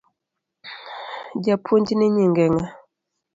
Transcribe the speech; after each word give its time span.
Japuonjni 1.43 2.05
nyinge 2.15 2.43
ng’a? 2.51 2.65